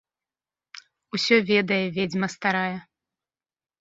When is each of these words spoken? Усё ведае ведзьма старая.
Усё 1.17 1.35
ведае 1.51 1.79
ведзьма 1.99 2.27
старая. 2.39 2.77